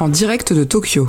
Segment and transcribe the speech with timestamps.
[0.00, 1.06] en direct de Tokyo.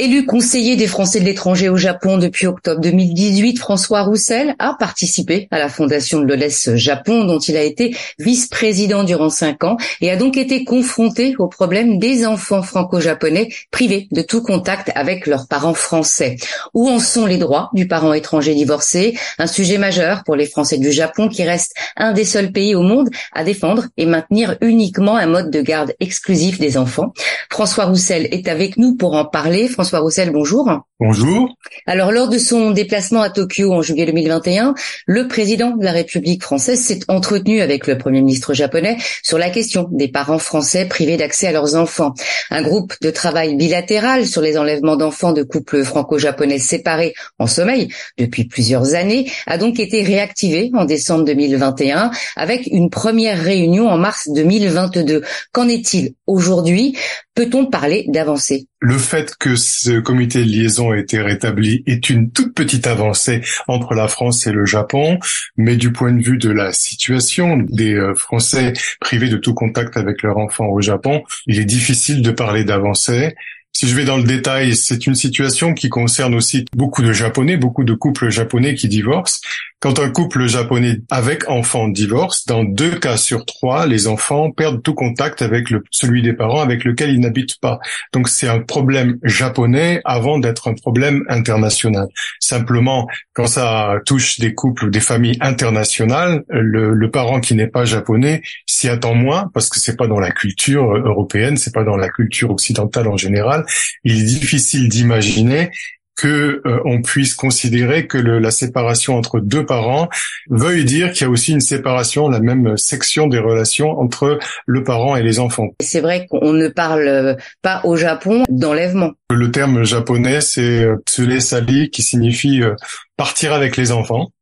[0.00, 5.48] Élu conseiller des Français de l'étranger au Japon depuis octobre 2018, François Roussel a participé
[5.50, 10.12] à la fondation de l'OLES Japon, dont il a été vice-président durant cinq ans et
[10.12, 15.48] a donc été confronté au problème des enfants franco-japonais privés de tout contact avec leurs
[15.48, 16.36] parents français.
[16.74, 19.18] Où en sont les droits du parent étranger divorcé?
[19.40, 22.82] Un sujet majeur pour les Français du Japon qui reste un des seuls pays au
[22.82, 27.12] monde à défendre et maintenir uniquement un mode de garde exclusif des enfants.
[27.50, 29.68] François Roussel est avec nous pour en parler.
[29.96, 30.68] Roussel, bonjour.
[31.00, 31.48] Bonjour.
[31.86, 34.74] Alors, lors de son déplacement à Tokyo en juillet 2021,
[35.06, 39.48] le président de la République française s'est entretenu avec le premier ministre japonais sur la
[39.48, 42.14] question des parents français privés d'accès à leurs enfants.
[42.50, 47.88] Un groupe de travail bilatéral sur les enlèvements d'enfants de couples franco-japonais séparés en sommeil
[48.18, 53.98] depuis plusieurs années a donc été réactivé en décembre 2021 avec une première réunion en
[53.98, 55.22] mars 2022.
[55.52, 56.96] Qu'en est-il aujourd'hui?
[57.38, 58.66] Peut-on parler d'avancée?
[58.80, 63.42] Le fait que ce comité de liaison ait été rétabli est une toute petite avancée
[63.68, 65.20] entre la France et le Japon,
[65.56, 69.96] mais du point de vue de la situation des euh, Français privés de tout contact
[69.96, 73.36] avec leurs enfants au Japon, il est difficile de parler d'avancée.
[73.80, 77.56] Si je vais dans le détail, c'est une situation qui concerne aussi beaucoup de Japonais,
[77.56, 79.38] beaucoup de couples japonais qui divorcent.
[79.80, 84.82] Quand un couple japonais avec enfant divorce, dans deux cas sur trois, les enfants perdent
[84.82, 87.78] tout contact avec le, celui des parents avec lequel ils n'habitent pas.
[88.12, 92.08] Donc c'est un problème japonais avant d'être un problème international.
[92.40, 97.68] Simplement, quand ça touche des couples ou des familles internationales, le, le parent qui n'est
[97.68, 101.84] pas japonais s'y attend moins parce que c'est pas dans la culture européenne, c'est pas
[101.84, 103.64] dans la culture occidentale en général.
[104.04, 105.70] Il est difficile d'imaginer
[106.18, 110.08] que euh, on puisse considérer que le, la séparation entre deux parents
[110.50, 114.82] veuille dire qu'il y a aussi une séparation, la même section des relations entre le
[114.82, 115.68] parent et les enfants.
[115.80, 119.12] C'est vrai qu'on ne parle pas au Japon d'enlèvement.
[119.30, 122.74] Le terme japonais, c'est euh, tsule sali, qui signifie euh,
[123.16, 124.32] partir avec les enfants.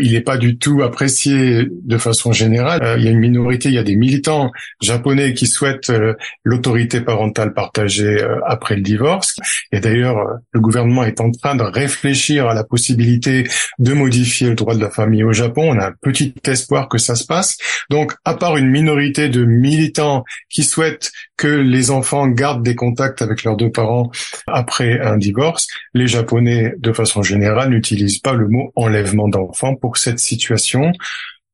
[0.00, 2.82] Il n'est pas du tout apprécié de façon générale.
[2.82, 4.50] Euh, il y a une minorité, il y a des militants
[4.80, 6.14] japonais qui souhaitent euh,
[6.44, 9.36] l'autorité parentale partagée euh, après le divorce.
[9.72, 10.18] Et d'ailleurs,
[10.52, 13.48] le gouvernement est en train de réfléchir à la possibilité
[13.78, 15.70] de modifier le droit de la famille au Japon.
[15.70, 17.56] On a un petit espoir que ça se passe.
[17.90, 21.10] Donc, à part une minorité de militants qui souhaitent
[21.40, 24.10] que les enfants gardent des contacts avec leurs deux parents
[24.46, 29.96] après un divorce, les Japonais, de façon générale, n'utilisent pas le mot enlèvement d'enfants pour
[29.96, 30.92] cette situation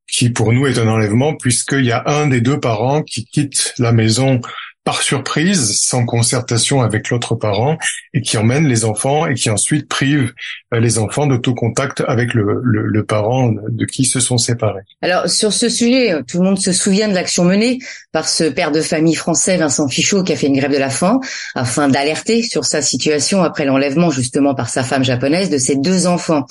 [0.08, 3.74] qui pour nous est un enlèvement puisqu'il y a un des deux parents qui quitte
[3.78, 4.40] la maison
[4.86, 7.76] par surprise, sans concertation avec l'autre parent,
[8.14, 10.32] et qui emmène les enfants et qui ensuite prive
[10.72, 14.82] euh, les enfants de tout contact avec le, le, parent de qui se sont séparés.
[15.02, 17.78] Alors sur ce sujet, tout le monde se souvient de l'action menée
[18.12, 20.90] par ce père de famille français, Vincent Fichot, qui a fait une grève de la
[20.90, 21.18] faim
[21.56, 26.06] afin d'alerter sur sa situation après l'enlèvement justement par sa femme japonaise de ses deux
[26.06, 26.46] enfants.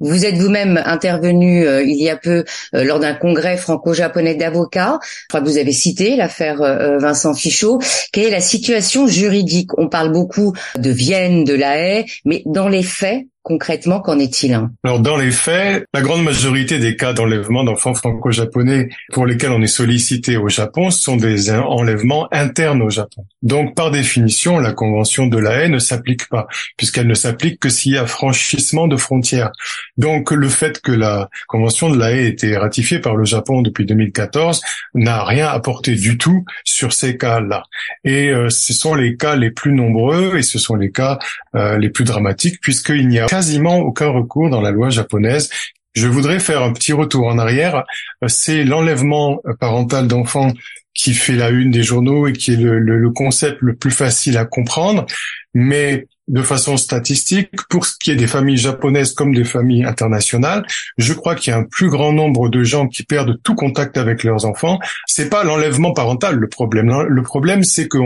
[0.00, 2.44] Vous êtes vous-même intervenu euh, il y a peu
[2.74, 4.98] euh, lors d'un congrès franco-japonais d'avocats.
[5.02, 7.80] Je crois que vous avez cité l'affaire euh, Vincent Fichot.
[8.12, 9.70] Quelle est la situation juridique?
[9.78, 14.58] On parle beaucoup de Vienne, de La Haye, mais dans les faits, Concrètement, qu'en est-il
[14.84, 19.60] Alors dans les faits, la grande majorité des cas d'enlèvement d'enfants franco-japonais pour lesquels on
[19.60, 23.26] est sollicité au Japon sont des enlèvements internes au Japon.
[23.42, 26.46] Donc par définition, la convention de la haie ne s'applique pas,
[26.78, 29.52] puisqu'elle ne s'applique que s'il y a franchissement de frontières.
[29.98, 33.60] Donc le fait que la convention de la haie ait été ratifiée par le Japon
[33.60, 34.62] depuis 2014
[34.94, 37.64] n'a rien apporté du tout sur ces cas-là.
[38.04, 41.18] Et euh, ce sont les cas les plus nombreux et ce sont les cas
[41.54, 45.50] euh, les plus dramatiques, puisqu'il n'y a quasiment aucun recours dans la loi japonaise.
[45.92, 47.82] Je voudrais faire un petit retour en arrière.
[48.28, 50.52] C'est l'enlèvement parental d'enfants
[50.94, 54.44] qui fait la une des journaux et qui est le, concept le plus facile à
[54.44, 55.04] comprendre.
[55.52, 60.64] Mais de façon statistique, pour ce qui est des familles japonaises comme des familles internationales,
[60.96, 63.98] je crois qu'il y a un plus grand nombre de gens qui perdent tout contact
[63.98, 64.78] avec leurs enfants.
[65.06, 66.88] C'est pas l'enlèvement parental le problème.
[67.08, 67.98] Le problème, c'est que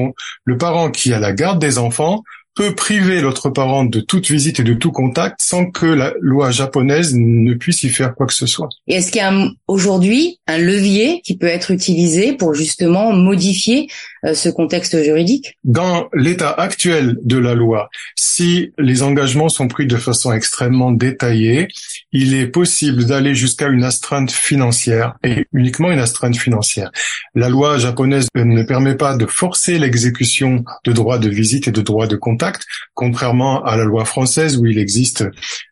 [0.44, 2.22] le parent qui a la garde des enfants
[2.58, 6.50] peut priver l'autre parent de toute visite et de tout contact sans que la loi
[6.50, 8.68] japonaise ne puisse y faire quoi que ce soit.
[8.88, 9.32] Est-ce qu'il y a
[9.68, 13.88] aujourd'hui un levier qui peut être utilisé pour justement modifier
[14.24, 19.96] ce contexte juridique Dans l'état actuel de la loi, si les engagements sont pris de
[19.96, 21.68] façon extrêmement détaillée,
[22.12, 26.90] il est possible d'aller jusqu'à une astreinte financière et uniquement une astreinte financière.
[27.34, 31.80] La loi japonaise ne permet pas de forcer l'exécution de droits de visite et de
[31.80, 32.62] droits de contact,
[32.94, 35.24] contrairement à la loi française où il existe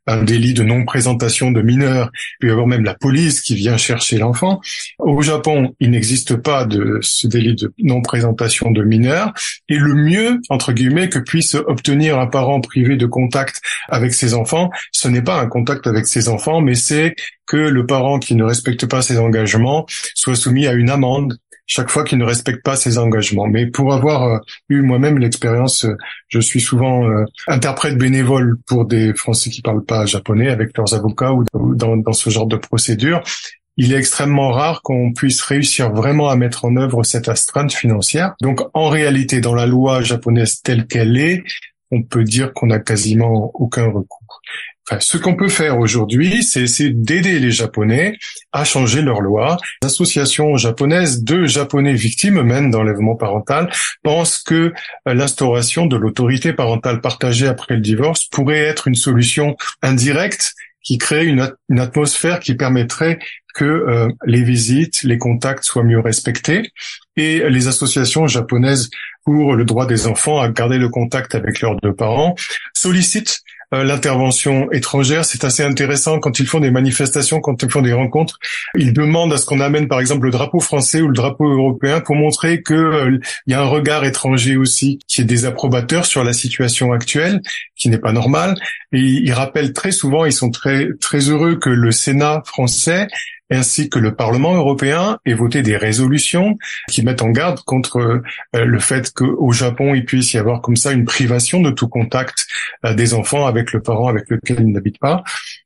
[0.06, 2.10] un délit de non-présentation de mineurs,
[2.42, 4.60] y avoir même la police qui vient chercher l'enfant.
[4.98, 9.32] Au Japon, il n'existe pas de ce délit de non-présentation de mineurs,
[9.68, 14.34] et le mieux, entre guillemets, que puisse obtenir un parent privé de contact avec ses
[14.34, 17.14] enfants, ce n'est pas un contact avec ses enfants, mais c'est
[17.46, 21.90] que le parent qui ne respecte pas ses engagements soit soumis à une amende chaque
[21.90, 23.46] fois qu'il ne respecte pas ses engagements.
[23.46, 25.96] Mais pour avoir euh, eu moi-même l'expérience, euh,
[26.28, 30.94] je suis souvent euh, interprète bénévole pour des Français qui parlent pas japonais avec leurs
[30.94, 33.22] avocats ou dans, dans ce genre de procédure.
[33.76, 38.34] Il est extrêmement rare qu'on puisse réussir vraiment à mettre en œuvre cette astreinte financière.
[38.40, 41.42] Donc, en réalité, dans la loi japonaise telle qu'elle est,
[41.90, 44.40] on peut dire qu'on n'a quasiment aucun recours
[45.00, 48.16] ce qu'on peut faire aujourd'hui, c'est essayer d'aider les Japonais
[48.52, 49.56] à changer leur loi.
[49.82, 53.70] L'association japonaise de Japonais victimes même d'enlèvement parental
[54.02, 54.72] pense que
[55.08, 60.98] euh, l'instauration de l'autorité parentale partagée après le divorce pourrait être une solution indirecte qui
[60.98, 63.18] crée une, atmosphère qui permettrait
[63.54, 66.70] que euh, les visites, les contacts soient mieux respectés.
[67.16, 68.90] Et les associations japonaises
[69.24, 72.36] pour le droit des enfants à garder le contact avec leurs deux parents
[72.72, 73.42] sollicitent
[73.72, 75.24] l'intervention étrangère.
[75.24, 78.38] C'est assez intéressant quand ils font des manifestations, quand ils font des rencontres.
[78.76, 82.00] Ils demandent à ce qu'on amène par exemple le drapeau français ou le drapeau européen
[82.00, 86.24] pour montrer que euh, il y a un regard étranger aussi qui est désapprobateur sur
[86.24, 87.40] la situation actuelle,
[87.76, 88.54] qui n'est pas normale.
[88.92, 93.08] Et ils rappellent très souvent, ils sont très très heureux que le Sénat français
[93.50, 96.58] ainsi que le Parlement européen ait voté des résolutions
[96.90, 98.22] qui mettent en garde contre euh,
[98.52, 102.46] le fait qu'au Japon, il puisse y avoir comme ça une privation de tout contact
[102.84, 105.22] euh, des enfants avec le parent avec lequel ils n'habitent pas.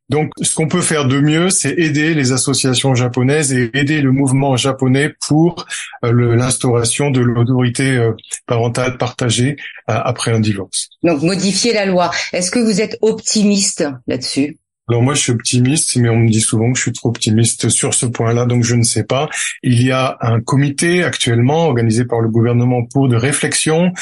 [0.08, 4.10] Donc, ce qu'on peut faire de mieux, c'est aider les associations japonaises et aider le
[4.10, 5.66] mouvement japonais pour
[6.04, 8.10] euh, l'instauration de l'autorité
[8.46, 9.56] parentale partagée
[9.86, 10.88] après un divorce.
[11.04, 12.10] Donc, modifier la loi.
[12.32, 14.58] Est-ce que vous êtes optimiste là-dessus?
[14.88, 17.68] Alors moi, je suis optimiste, mais on me dit souvent que je suis trop optimiste
[17.68, 19.28] sur ce point-là, donc je ne sais pas.
[19.62, 23.92] Il y a un comité actuellement organisé par le gouvernement pour de réflexion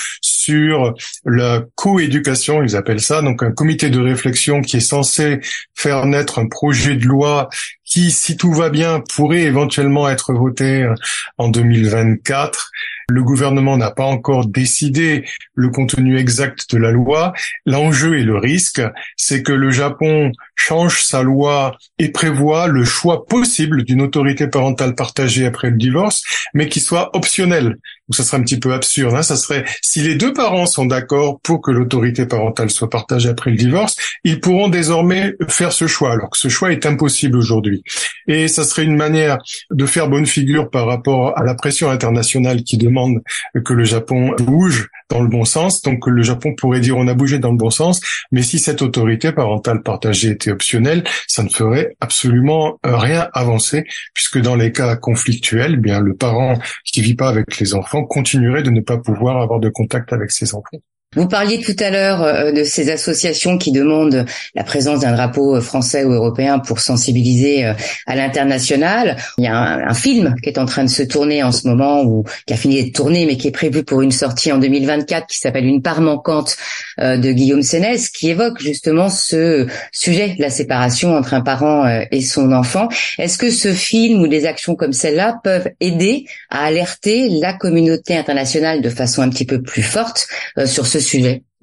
[0.49, 0.95] sur
[1.27, 5.41] la coéducation, ils appellent ça, donc un comité de réflexion qui est censé
[5.75, 7.50] faire naître un projet de loi
[7.85, 10.91] qui, si tout va bien, pourrait éventuellement être voté
[11.37, 12.71] en 2024
[13.11, 15.25] le gouvernement n'a pas encore décidé
[15.55, 17.33] le contenu exact de la loi.
[17.65, 18.83] L'enjeu et le risque,
[19.17, 24.95] c'est que le Japon change sa loi et prévoit le choix possible d'une autorité parentale
[24.95, 26.23] partagée après le divorce,
[26.53, 27.79] mais qui soit optionnel.
[28.08, 29.14] Donc ça serait un petit peu absurde.
[29.14, 29.22] Hein.
[29.22, 33.50] Ça serait si les deux parents sont d'accord pour que l'autorité parentale soit partagée après
[33.50, 37.82] le divorce, ils pourront désormais faire ce choix, alors que ce choix est impossible aujourd'hui.
[38.26, 39.38] Et ça serait une manière
[39.70, 43.19] de faire bonne figure par rapport à la pression internationale qui demande
[43.64, 45.82] que le Japon bouge dans le bon sens.
[45.82, 48.00] Donc le Japon pourrait dire on a bougé dans le bon sens,
[48.32, 53.84] mais si cette autorité parentale partagée était optionnelle, ça ne ferait absolument rien avancer,
[54.14, 57.98] puisque dans les cas conflictuels, eh bien le parent qui vit pas avec les enfants
[58.05, 60.79] continuerait de ne pas pouvoir avoir de contact avec ses enfants.
[61.19, 64.25] Vous parliez tout à l'heure euh, de ces associations qui demandent
[64.55, 67.75] la présence d'un drapeau euh, français ou européen pour sensibiliser euh,
[68.06, 69.17] à l'international.
[69.37, 72.05] Il y a un, film qui est en train de se tourner en ce moment
[72.05, 75.26] ou qui a fini de tourner mais qui est prévu pour une sortie en 2024
[75.26, 76.56] qui s'appelle Une part manquante
[76.99, 82.53] de Guillaume Sénès qui évoque justement ce sujet, la séparation entre un parent et son
[82.53, 82.88] enfant.
[83.19, 88.16] Est-ce que ce film ou des actions comme celle-là peuvent aider à alerter la communauté
[88.16, 90.28] internationale de façon un petit peu plus forte
[90.64, 91.08] sur ce sujet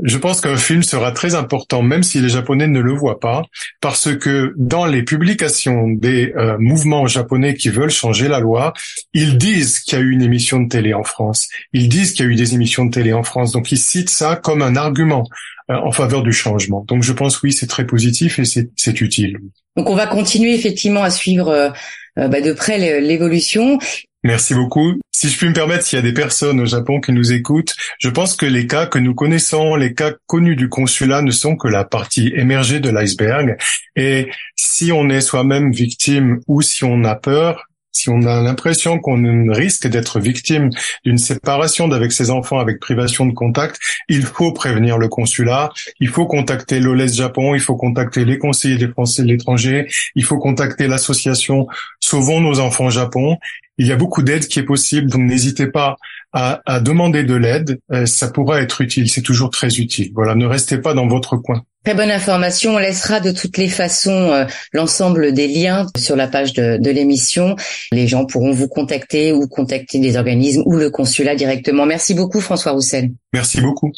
[0.03, 3.43] je pense qu'un film sera très important, même si les Japonais ne le voient pas,
[3.79, 8.73] parce que dans les publications des euh, mouvements japonais qui veulent changer la loi,
[9.13, 11.47] ils disent qu'il y a eu une émission de télé en France.
[11.71, 13.53] Ils disent qu'il y a eu des émissions de télé en France.
[13.53, 15.23] Donc ils citent ça comme un argument
[15.71, 16.83] euh, en faveur du changement.
[16.87, 19.37] Donc je pense oui, c'est très positif et c'est utile.
[19.77, 23.79] Donc on va continuer effectivement à suivre euh, bah, de près l'évolution.
[24.25, 24.99] Merci beaucoup.
[25.11, 27.75] Si je puis me permettre, s'il y a des personnes au Japon qui nous écoutent,
[27.99, 31.55] je pense que les cas que nous connaissons, les cas connus du consulat ne sont
[31.55, 33.55] que la partie émergée de l'iceberg.
[33.95, 38.99] Et si on est soi-même victime ou si on a peur, si on a l'impression
[38.99, 40.69] qu'on risque d'être victime
[41.05, 45.69] d'une séparation d'avec ses enfants avec privation de contact, il faut prévenir le consulat,
[46.01, 50.23] il faut contacter l'OLES Japon, il faut contacter les conseillers des Français de l'étranger, il
[50.25, 51.67] faut contacter l'association
[52.01, 53.37] Sauvons nos enfants Japon.
[53.77, 55.95] Il y a beaucoup d'aide qui est possible, donc n'hésitez pas
[56.33, 57.79] à, à, demander de l'aide.
[57.91, 60.11] Euh, ça pourra être utile, c'est toujours très utile.
[60.13, 61.63] Voilà, ne restez pas dans votre coin.
[61.85, 62.73] Très bonne information.
[62.73, 66.89] On laissera de toutes les façons euh, l'ensemble des liens sur la page de, de
[66.89, 67.55] l'émission.
[67.91, 71.85] Les gens pourront vous contacter ou contacter des organismes ou le consulat directement.
[71.85, 73.11] Merci beaucoup François Roussel.
[73.33, 73.91] Merci beaucoup.